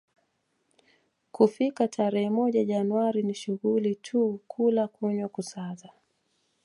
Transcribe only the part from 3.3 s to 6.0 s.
shughuli tu kula kunywa kusaza